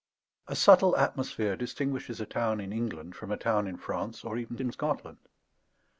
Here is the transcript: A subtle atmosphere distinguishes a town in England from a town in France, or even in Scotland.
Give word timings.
A 0.47 0.55
subtle 0.55 0.97
atmosphere 0.97 1.55
distinguishes 1.55 2.19
a 2.19 2.25
town 2.25 2.59
in 2.59 2.73
England 2.73 3.15
from 3.15 3.29
a 3.31 3.37
town 3.37 3.67
in 3.67 3.77
France, 3.77 4.23
or 4.23 4.35
even 4.35 4.57
in 4.59 4.71
Scotland. 4.71 5.19